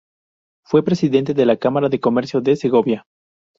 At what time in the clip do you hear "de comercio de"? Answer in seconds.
1.87-2.55